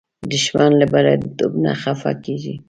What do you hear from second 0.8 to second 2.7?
بریالیتوب نه خفه کېږي